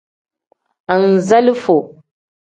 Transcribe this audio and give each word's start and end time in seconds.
Anzalifo. 0.93 1.75